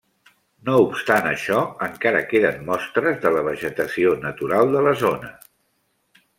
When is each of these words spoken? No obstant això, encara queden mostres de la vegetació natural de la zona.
No 0.69 0.77
obstant 0.85 1.27
això, 1.31 1.59
encara 1.89 2.23
queden 2.33 2.65
mostres 2.71 3.21
de 3.27 3.35
la 3.37 3.45
vegetació 3.51 4.17
natural 4.27 4.77
de 4.77 4.85
la 4.89 4.99
zona. 5.07 5.35